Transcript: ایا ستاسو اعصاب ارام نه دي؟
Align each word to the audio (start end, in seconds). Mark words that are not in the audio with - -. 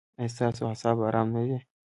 ایا 0.19 0.29
ستاسو 0.35 0.61
اعصاب 0.69 0.97
ارام 1.07 1.27
نه 1.35 1.41
دي؟ 1.47 1.57